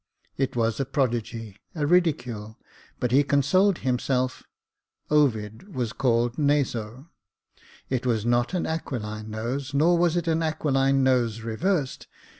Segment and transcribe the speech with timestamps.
[0.35, 2.65] It was a prodigy— a ridicule j
[2.99, 4.41] but he consoled himself—
[5.11, 7.11] Ovid was called Naso.
[7.87, 12.07] It was not an aquiline nose, nor was it an aquiline nose reversed.